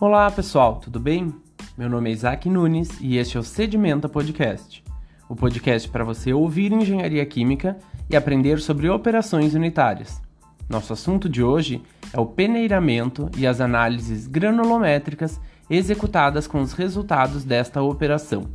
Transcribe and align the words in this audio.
Olá 0.00 0.30
pessoal, 0.30 0.76
tudo 0.76 1.00
bem? 1.00 1.34
Meu 1.76 1.90
nome 1.90 2.08
é 2.08 2.12
Isaac 2.12 2.48
Nunes 2.48 3.00
e 3.00 3.16
este 3.16 3.36
é 3.36 3.40
o 3.40 3.42
Sedimenta 3.42 4.08
Podcast, 4.08 4.84
o 5.28 5.34
podcast 5.34 5.88
para 5.88 6.04
você 6.04 6.32
ouvir 6.32 6.70
engenharia 6.70 7.26
química 7.26 7.76
e 8.08 8.14
aprender 8.14 8.60
sobre 8.60 8.88
operações 8.88 9.54
unitárias. 9.54 10.22
Nosso 10.68 10.92
assunto 10.92 11.28
de 11.28 11.42
hoje 11.42 11.82
é 12.12 12.20
o 12.20 12.26
peneiramento 12.26 13.28
e 13.36 13.44
as 13.44 13.60
análises 13.60 14.28
granulométricas 14.28 15.40
executadas 15.68 16.46
com 16.46 16.60
os 16.60 16.74
resultados 16.74 17.42
desta 17.42 17.82
operação. 17.82 18.48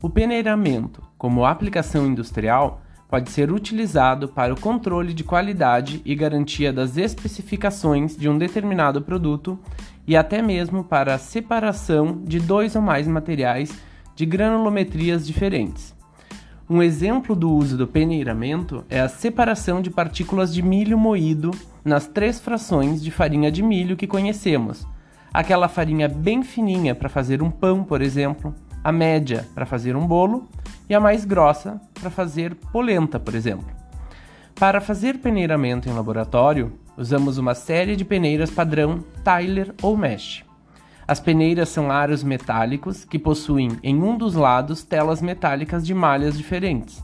O 0.00 0.08
peneiramento, 0.08 1.02
como 1.18 1.44
aplicação 1.44 2.06
industrial, 2.06 2.82
pode 3.08 3.30
ser 3.30 3.50
utilizado 3.50 4.28
para 4.28 4.54
o 4.54 4.60
controle 4.60 5.12
de 5.12 5.24
qualidade 5.24 6.00
e 6.04 6.14
garantia 6.14 6.72
das 6.72 6.96
especificações 6.96 8.16
de 8.16 8.28
um 8.28 8.38
determinado 8.38 9.02
produto 9.02 9.58
e 10.08 10.16
até 10.16 10.40
mesmo 10.40 10.82
para 10.82 11.14
a 11.14 11.18
separação 11.18 12.22
de 12.24 12.40
dois 12.40 12.74
ou 12.74 12.80
mais 12.80 13.06
materiais 13.06 13.70
de 14.16 14.24
granulometrias 14.24 15.26
diferentes. 15.26 15.94
Um 16.68 16.82
exemplo 16.82 17.36
do 17.36 17.52
uso 17.52 17.76
do 17.76 17.86
peneiramento 17.86 18.84
é 18.88 19.00
a 19.00 19.08
separação 19.08 19.82
de 19.82 19.90
partículas 19.90 20.52
de 20.52 20.62
milho 20.62 20.96
moído 20.96 21.50
nas 21.84 22.06
três 22.06 22.40
frações 22.40 23.02
de 23.02 23.10
farinha 23.10 23.52
de 23.52 23.62
milho 23.62 23.96
que 23.98 24.06
conhecemos. 24.06 24.86
Aquela 25.32 25.68
farinha 25.68 26.08
bem 26.08 26.42
fininha 26.42 26.94
para 26.94 27.10
fazer 27.10 27.42
um 27.42 27.50
pão, 27.50 27.84
por 27.84 28.00
exemplo, 28.00 28.54
a 28.82 28.90
média 28.90 29.46
para 29.54 29.66
fazer 29.66 29.94
um 29.94 30.06
bolo 30.06 30.48
e 30.88 30.94
a 30.94 31.00
mais 31.00 31.26
grossa 31.26 31.78
para 32.00 32.08
fazer 32.08 32.54
polenta, 32.72 33.20
por 33.20 33.34
exemplo. 33.34 33.68
Para 34.54 34.80
fazer 34.80 35.18
peneiramento 35.18 35.86
em 35.86 35.92
laboratório, 35.92 36.72
usamos 36.98 37.38
uma 37.38 37.54
série 37.54 37.94
de 37.94 38.04
peneiras 38.04 38.50
padrão 38.50 39.04
Tyler 39.22 39.72
ou 39.80 39.96
Mesh. 39.96 40.44
As 41.06 41.20
peneiras 41.20 41.68
são 41.68 41.90
aros 41.90 42.24
metálicos 42.24 43.04
que 43.04 43.18
possuem 43.18 43.78
em 43.82 44.02
um 44.02 44.18
dos 44.18 44.34
lados 44.34 44.82
telas 44.82 45.22
metálicas 45.22 45.86
de 45.86 45.94
malhas 45.94 46.36
diferentes. 46.36 47.02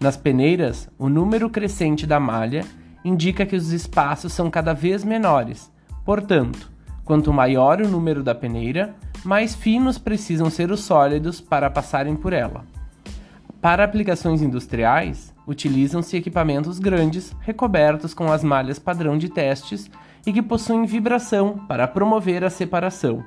Nas 0.00 0.16
peneiras, 0.16 0.88
o 0.98 1.08
número 1.08 1.48
crescente 1.48 2.06
da 2.06 2.20
malha 2.20 2.64
indica 3.04 3.46
que 3.46 3.56
os 3.56 3.72
espaços 3.72 4.32
são 4.32 4.50
cada 4.50 4.74
vez 4.74 5.04
menores. 5.04 5.72
Portanto, 6.04 6.70
quanto 7.04 7.32
maior 7.32 7.80
o 7.80 7.88
número 7.88 8.22
da 8.22 8.34
peneira, 8.34 8.94
mais 9.24 9.54
finos 9.54 9.96
precisam 9.98 10.50
ser 10.50 10.70
os 10.70 10.80
sólidos 10.80 11.40
para 11.40 11.70
passarem 11.70 12.14
por 12.14 12.32
ela. 12.32 12.64
Para 13.68 13.84
aplicações 13.84 14.40
industriais, 14.40 15.34
utilizam-se 15.46 16.16
equipamentos 16.16 16.78
grandes 16.78 17.36
recobertos 17.40 18.14
com 18.14 18.32
as 18.32 18.42
malhas 18.42 18.78
padrão 18.78 19.18
de 19.18 19.28
testes 19.28 19.90
e 20.26 20.32
que 20.32 20.40
possuem 20.40 20.86
vibração 20.86 21.66
para 21.68 21.86
promover 21.86 22.42
a 22.42 22.48
separação. 22.48 23.22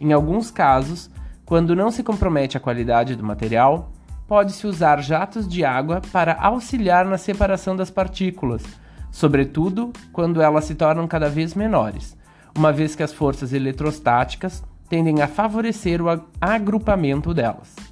Em 0.00 0.12
alguns 0.12 0.50
casos, 0.50 1.08
quando 1.46 1.76
não 1.76 1.92
se 1.92 2.02
compromete 2.02 2.56
a 2.56 2.60
qualidade 2.60 3.14
do 3.14 3.22
material, 3.22 3.92
pode-se 4.26 4.66
usar 4.66 5.00
jatos 5.04 5.46
de 5.46 5.64
água 5.64 6.02
para 6.10 6.34
auxiliar 6.34 7.04
na 7.04 7.16
separação 7.16 7.76
das 7.76 7.92
partículas, 7.92 8.64
sobretudo 9.08 9.92
quando 10.12 10.42
elas 10.42 10.64
se 10.64 10.74
tornam 10.74 11.06
cada 11.06 11.28
vez 11.28 11.54
menores, 11.54 12.16
uma 12.58 12.72
vez 12.72 12.96
que 12.96 13.04
as 13.04 13.12
forças 13.12 13.52
eletrostáticas 13.52 14.64
tendem 14.88 15.22
a 15.22 15.28
favorecer 15.28 16.02
o 16.02 16.06
agrupamento 16.40 17.32
delas. 17.32 17.89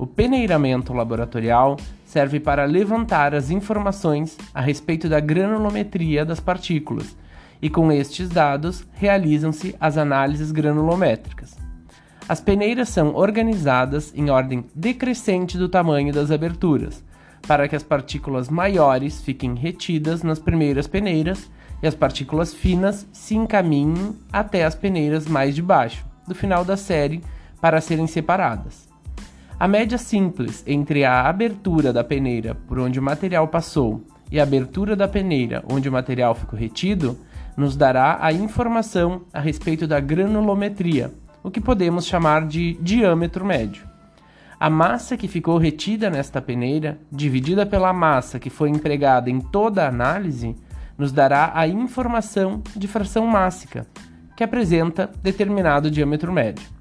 O 0.00 0.06
peneiramento 0.06 0.94
laboratorial 0.94 1.76
serve 2.06 2.40
para 2.40 2.64
levantar 2.64 3.34
as 3.34 3.50
informações 3.50 4.38
a 4.54 4.58
respeito 4.62 5.10
da 5.10 5.20
granulometria 5.20 6.24
das 6.24 6.40
partículas, 6.40 7.14
e 7.60 7.68
com 7.68 7.92
estes 7.92 8.30
dados 8.30 8.86
realizam-se 8.94 9.76
as 9.78 9.98
análises 9.98 10.52
granulométricas. 10.52 11.54
As 12.26 12.40
peneiras 12.40 12.88
são 12.88 13.14
organizadas 13.14 14.10
em 14.16 14.30
ordem 14.30 14.64
decrescente 14.74 15.58
do 15.58 15.68
tamanho 15.68 16.14
das 16.14 16.30
aberturas, 16.30 17.04
para 17.46 17.68
que 17.68 17.76
as 17.76 17.82
partículas 17.82 18.48
maiores 18.48 19.20
fiquem 19.20 19.54
retidas 19.54 20.22
nas 20.22 20.38
primeiras 20.38 20.86
peneiras 20.86 21.50
e 21.82 21.86
as 21.86 21.94
partículas 21.94 22.54
finas 22.54 23.06
se 23.12 23.34
encaminhem 23.34 24.16
até 24.32 24.64
as 24.64 24.74
peneiras 24.74 25.26
mais 25.26 25.54
de 25.54 25.60
baixo, 25.60 26.06
do 26.26 26.34
final 26.34 26.64
da 26.64 26.78
série, 26.78 27.22
para 27.60 27.82
serem 27.82 28.06
separadas. 28.06 28.89
A 29.60 29.68
média 29.68 29.98
simples 29.98 30.64
entre 30.66 31.04
a 31.04 31.28
abertura 31.28 31.92
da 31.92 32.02
peneira 32.02 32.54
por 32.66 32.78
onde 32.78 32.98
o 32.98 33.02
material 33.02 33.46
passou 33.46 34.02
e 34.32 34.40
a 34.40 34.42
abertura 34.42 34.96
da 34.96 35.06
peneira 35.06 35.62
onde 35.70 35.86
o 35.86 35.92
material 35.92 36.34
ficou 36.34 36.58
retido 36.58 37.18
nos 37.58 37.76
dará 37.76 38.16
a 38.22 38.32
informação 38.32 39.26
a 39.30 39.38
respeito 39.38 39.86
da 39.86 40.00
granulometria, 40.00 41.12
o 41.42 41.50
que 41.50 41.60
podemos 41.60 42.06
chamar 42.06 42.46
de 42.46 42.72
diâmetro 42.80 43.44
médio. 43.44 43.86
A 44.58 44.70
massa 44.70 45.14
que 45.14 45.28
ficou 45.28 45.58
retida 45.58 46.08
nesta 46.08 46.40
peneira, 46.40 46.98
dividida 47.12 47.66
pela 47.66 47.92
massa 47.92 48.38
que 48.38 48.48
foi 48.48 48.70
empregada 48.70 49.28
em 49.28 49.42
toda 49.42 49.84
a 49.84 49.88
análise, 49.88 50.56
nos 50.96 51.12
dará 51.12 51.52
a 51.54 51.68
informação 51.68 52.62
de 52.74 52.88
fração 52.88 53.26
mássica, 53.26 53.86
que 54.34 54.42
apresenta 54.42 55.10
determinado 55.22 55.90
diâmetro 55.90 56.32
médio. 56.32 56.79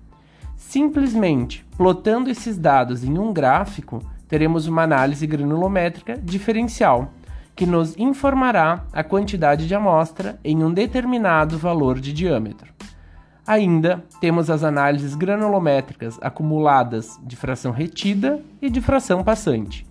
Simplesmente 0.60 1.66
plotando 1.78 2.30
esses 2.30 2.58
dados 2.58 3.04
em 3.04 3.18
um 3.18 3.32
gráfico, 3.34 4.04
teremos 4.28 4.68
uma 4.68 4.84
análise 4.84 5.26
granulométrica 5.26 6.18
diferencial, 6.18 7.14
que 7.56 7.66
nos 7.66 7.98
informará 7.98 8.86
a 8.94 9.04
quantidade 9.04 9.68
de 9.68 9.74
amostra 9.74 10.38
em 10.44 10.62
um 10.64 10.72
determinado 10.72 11.58
valor 11.58 12.00
de 12.00 12.14
diâmetro. 12.14 12.72
Ainda 13.48 14.04
temos 14.20 14.50
as 14.50 14.64
análises 14.64 15.16
granulométricas 15.16 16.20
acumuladas 16.22 17.18
de 17.24 17.36
fração 17.36 17.72
retida 17.72 18.40
e 18.62 18.70
de 18.70 18.82
fração 18.82 19.24
passante. 19.24 19.88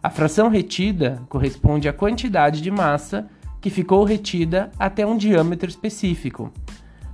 A 0.00 0.10
fração 0.10 0.48
retida 0.48 1.22
corresponde 1.28 1.88
à 1.88 1.92
quantidade 1.92 2.60
de 2.60 2.70
massa 2.70 3.28
que 3.62 3.70
ficou 3.70 4.04
retida 4.04 4.70
até 4.78 5.06
um 5.06 5.16
diâmetro 5.16 5.68
específico. 5.68 6.52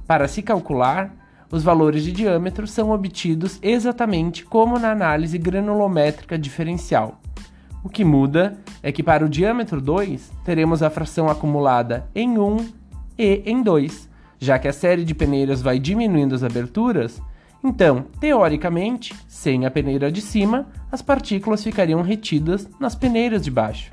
Para 0.07 0.27
se 0.27 0.43
calcular, 0.43 1.15
os 1.51 1.63
valores 1.63 2.05
de 2.05 2.13
diâmetro 2.13 2.67
são 2.67 2.91
obtidos 2.91 3.59
exatamente 3.63 4.45
como 4.45 4.79
na 4.79 4.93
análise 4.93 5.39
granulométrica 5.39 6.39
diferencial. 6.39 7.21
O 7.83 7.89
que 7.89 8.05
muda 8.05 8.59
é 8.83 8.93
que 8.93 9.03
para 9.03 9.25
o 9.25 9.29
diâmetro 9.29 9.81
2 9.81 10.31
teremos 10.45 10.83
a 10.83 10.91
fração 10.91 11.29
acumulada 11.29 12.09
em 12.15 12.39
1 12.39 12.69
e 13.17 13.43
em 13.47 13.63
2, 13.63 14.09
já 14.39 14.59
que 14.59 14.69
a 14.69 14.73
série 14.73 15.05
de 15.05 15.15
peneiras 15.15 15.63
vai 15.63 15.79
diminuindo 15.79 16.35
as 16.35 16.43
aberturas, 16.43 17.21
então, 17.63 18.05
teoricamente, 18.21 19.15
sem 19.27 19.67
a 19.67 19.71
peneira 19.71 20.13
de 20.13 20.21
cima, 20.21 20.67
as 20.93 21.03
partículas 21.03 21.63
ficariam 21.63 22.03
retidas 22.03 22.69
nas 22.79 22.95
peneiras 22.95 23.43
de 23.43 23.51
baixo. 23.51 23.93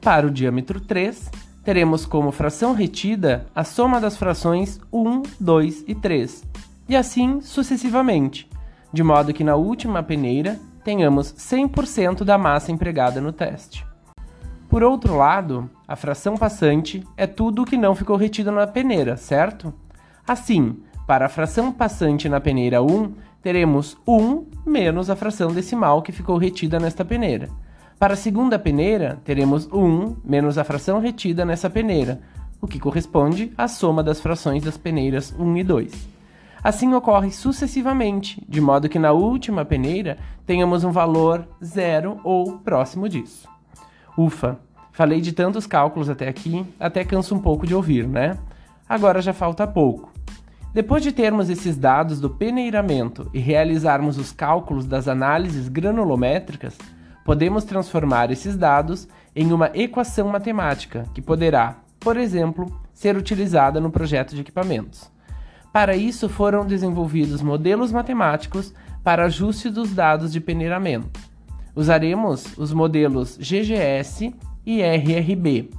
Para 0.00 0.26
o 0.26 0.30
diâmetro 0.30 0.80
3, 0.80 1.30
teremos 1.64 2.04
como 2.04 2.32
fração 2.32 2.74
retida 2.74 3.46
a 3.54 3.62
soma 3.62 4.00
das 4.00 4.16
frações 4.16 4.80
1, 4.92 5.22
2 5.38 5.84
e 5.86 5.94
3, 5.94 6.44
e 6.88 6.96
assim 6.96 7.40
sucessivamente, 7.40 8.48
de 8.92 9.02
modo 9.02 9.32
que 9.32 9.44
na 9.44 9.56
última 9.56 10.02
peneira 10.02 10.58
tenhamos 10.84 11.32
100% 11.32 12.24
da 12.24 12.36
massa 12.36 12.70
empregada 12.70 13.20
no 13.20 13.32
teste. 13.32 13.86
Por 14.68 14.82
outro 14.82 15.16
lado, 15.16 15.70
a 15.86 15.96
fração 15.96 16.36
passante 16.36 17.06
é 17.16 17.26
tudo 17.26 17.62
o 17.62 17.64
que 17.64 17.76
não 17.76 17.94
ficou 17.94 18.16
retido 18.16 18.50
na 18.50 18.66
peneira, 18.66 19.16
certo? 19.16 19.72
Assim, 20.26 20.78
para 21.06 21.26
a 21.26 21.28
fração 21.28 21.70
passante 21.70 22.28
na 22.28 22.40
peneira 22.40 22.82
1, 22.82 23.14
teremos 23.42 23.96
1 24.06 24.46
menos 24.66 25.10
a 25.10 25.16
fração 25.16 25.52
decimal 25.52 26.02
que 26.02 26.12
ficou 26.12 26.38
retida 26.38 26.80
nesta 26.80 27.04
peneira. 27.04 27.48
Para 27.98 28.14
a 28.14 28.16
segunda 28.16 28.58
peneira, 28.58 29.20
teremos 29.24 29.68
1 29.72 30.16
menos 30.24 30.58
a 30.58 30.64
fração 30.64 30.98
retida 30.98 31.44
nessa 31.44 31.70
peneira, 31.70 32.20
o 32.60 32.66
que 32.66 32.80
corresponde 32.80 33.52
à 33.56 33.68
soma 33.68 34.02
das 34.02 34.20
frações 34.20 34.62
das 34.62 34.76
peneiras 34.76 35.34
1 35.38 35.56
e 35.56 35.62
2. 35.62 36.13
Assim 36.64 36.94
ocorre 36.94 37.30
sucessivamente, 37.30 38.42
de 38.48 38.58
modo 38.58 38.88
que 38.88 38.98
na 38.98 39.12
última 39.12 39.66
peneira 39.66 40.16
tenhamos 40.46 40.82
um 40.82 40.90
valor 40.90 41.46
zero 41.62 42.18
ou 42.24 42.58
próximo 42.60 43.06
disso. 43.06 43.46
Ufa, 44.16 44.58
falei 44.90 45.20
de 45.20 45.34
tantos 45.34 45.66
cálculos 45.66 46.08
até 46.08 46.26
aqui, 46.26 46.64
até 46.80 47.04
canso 47.04 47.34
um 47.34 47.38
pouco 47.38 47.66
de 47.66 47.74
ouvir, 47.74 48.08
né? 48.08 48.38
Agora 48.88 49.20
já 49.20 49.34
falta 49.34 49.66
pouco. 49.66 50.10
Depois 50.72 51.02
de 51.02 51.12
termos 51.12 51.50
esses 51.50 51.76
dados 51.76 52.18
do 52.18 52.30
peneiramento 52.30 53.28
e 53.34 53.38
realizarmos 53.38 54.16
os 54.16 54.32
cálculos 54.32 54.86
das 54.86 55.06
análises 55.06 55.68
granulométricas, 55.68 56.78
podemos 57.26 57.64
transformar 57.64 58.30
esses 58.30 58.56
dados 58.56 59.06
em 59.36 59.52
uma 59.52 59.70
equação 59.74 60.28
matemática 60.28 61.04
que 61.12 61.20
poderá, 61.20 61.76
por 62.00 62.16
exemplo, 62.16 62.74
ser 62.94 63.18
utilizada 63.18 63.78
no 63.80 63.90
projeto 63.90 64.34
de 64.34 64.40
equipamentos. 64.40 65.12
Para 65.74 65.96
isso 65.96 66.28
foram 66.28 66.64
desenvolvidos 66.64 67.42
modelos 67.42 67.90
matemáticos 67.90 68.72
para 69.02 69.24
ajuste 69.24 69.68
dos 69.68 69.92
dados 69.92 70.30
de 70.30 70.40
peneiramento. 70.40 71.18
Usaremos 71.74 72.56
os 72.56 72.72
modelos 72.72 73.36
GGS 73.38 74.32
e 74.64 74.80
RRB. 74.80 75.70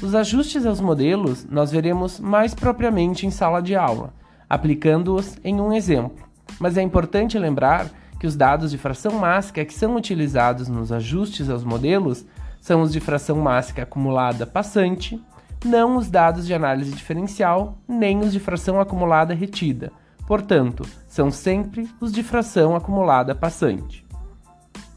Os 0.00 0.14
ajustes 0.14 0.64
aos 0.64 0.80
modelos 0.80 1.44
nós 1.50 1.72
veremos 1.72 2.20
mais 2.20 2.54
propriamente 2.54 3.26
em 3.26 3.30
sala 3.32 3.60
de 3.60 3.74
aula. 3.74 4.14
aplicando-os 4.48 5.36
em 5.42 5.60
um 5.60 5.72
exemplo. 5.72 6.24
Mas 6.60 6.76
é 6.76 6.82
importante 6.82 7.36
lembrar 7.36 7.90
que 8.20 8.28
os 8.28 8.36
dados 8.36 8.70
de 8.70 8.78
fração 8.78 9.18
mássica 9.18 9.64
que 9.64 9.74
são 9.74 9.96
utilizados 9.96 10.68
nos 10.68 10.92
ajustes 10.92 11.50
aos 11.50 11.64
modelos 11.64 12.24
são 12.60 12.82
os 12.82 12.92
de 12.92 13.00
fração 13.00 13.40
mássica 13.40 13.82
acumulada 13.82 14.46
passante, 14.46 15.20
não 15.64 15.96
os 15.96 16.10
dados 16.10 16.46
de 16.46 16.54
análise 16.54 16.92
diferencial, 16.92 17.78
nem 17.88 18.20
os 18.20 18.32
de 18.32 18.40
fração 18.40 18.80
acumulada 18.80 19.34
retida. 19.34 19.90
Portanto, 20.26 20.86
são 21.06 21.30
sempre 21.30 21.88
os 22.00 22.12
de 22.12 22.22
fração 22.22 22.74
acumulada 22.74 23.34
passante. 23.34 24.04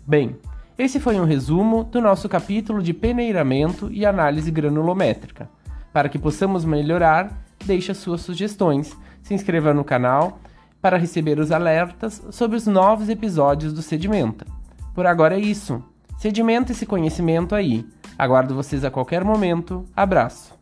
Bem, 0.06 0.38
esse 0.78 1.00
foi 1.00 1.20
um 1.20 1.26
resumo 1.26 1.84
do 1.84 2.00
nosso 2.00 2.30
capítulo 2.30 2.82
de 2.82 2.94
peneiramento 2.94 3.90
e 3.92 4.06
análise 4.06 4.52
granulométrica. 4.52 5.50
Para 5.92 6.08
que 6.08 6.20
possamos 6.20 6.64
melhorar, 6.64 7.32
deixe 7.66 7.92
as 7.92 7.98
suas 7.98 8.22
sugestões, 8.22 8.96
se 9.22 9.34
inscreva 9.34 9.74
no 9.74 9.84
canal 9.84 10.40
para 10.82 10.98
receber 10.98 11.40
os 11.40 11.52
alertas 11.52 12.24
sobre 12.32 12.56
os 12.56 12.68
novos 12.68 13.10
episódios 13.10 13.74
do 13.74 13.82
Sedimenta. 13.82 14.46
Por 14.94 15.06
agora 15.06 15.36
é 15.36 15.40
isso. 15.40 15.84
Sedimenta 16.18 16.72
esse 16.72 16.86
conhecimento 16.86 17.54
aí. 17.54 17.86
Aguardo 18.18 18.56
vocês 18.56 18.84
a 18.84 18.90
qualquer 18.90 19.24
momento. 19.24 19.86
Abraço. 19.96 20.58